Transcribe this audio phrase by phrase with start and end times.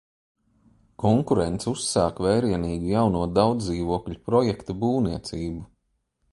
[1.03, 5.65] Konkurents uzsāk vērienīgu jauno daudzdzīvokļu projektu būvniecību.